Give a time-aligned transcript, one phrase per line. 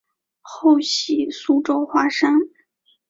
[0.41, 2.33] 后徙苏州花山。